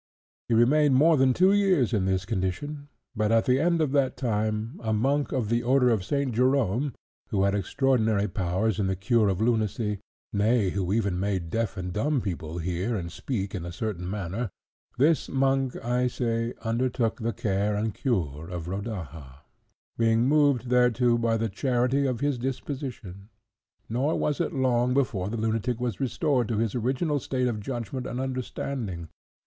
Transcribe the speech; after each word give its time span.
He 0.47 0.55
remained 0.55 0.95
more 0.95 1.15
than 1.15 1.31
two 1.31 1.53
years 1.53 1.93
in 1.93 2.05
this 2.05 2.25
condition; 2.25 2.87
but, 3.15 3.31
at 3.31 3.45
the 3.45 3.59
end 3.59 3.81
of 3.81 3.91
that 3.91 4.17
time, 4.17 4.79
a 4.83 4.91
monk 4.91 5.31
of 5.31 5.47
the 5.47 5.61
order 5.61 5.91
of 5.91 6.03
St. 6.03 6.33
Jerome, 6.33 6.95
who 7.29 7.43
had 7.43 7.53
extraordinary 7.53 8.27
powers 8.27 8.79
in 8.79 8.87
the 8.87 8.95
cure 8.95 9.29
of 9.29 9.39
lunacy, 9.41 9.99
nay, 10.33 10.71
who 10.71 10.91
even 10.91 11.19
made 11.19 11.51
deaf 11.51 11.77
and 11.77 11.93
dumb 11.93 12.19
people 12.19 12.57
hear 12.57 12.95
and 12.95 13.11
speak 13.11 13.53
in 13.53 13.63
a 13.63 13.71
certain 13.71 14.09
manner; 14.09 14.49
this 14.97 15.29
monk, 15.29 15.75
I 15.85 16.07
say, 16.07 16.55
undertook 16.63 17.19
the 17.19 17.31
care 17.31 17.75
and 17.75 17.93
cure 17.93 18.47
of 18.49 18.67
Rodaja, 18.67 19.43
being 19.99 20.25
moved 20.27 20.67
thereto 20.69 21.19
by 21.19 21.37
the 21.37 21.47
charity 21.47 22.07
of 22.07 22.21
his 22.21 22.39
disposition. 22.39 23.29
Nor 23.87 24.17
was 24.17 24.41
it 24.41 24.51
long 24.51 24.95
before 24.95 25.29
the 25.29 25.37
lunatic 25.37 25.79
was 25.79 25.99
restored 25.99 26.47
to 26.47 26.57
his 26.57 26.73
original 26.73 27.19
state 27.19 27.47
of 27.47 27.59
judgment 27.59 28.07
and 28.07 28.19
understanding. 28.19 29.07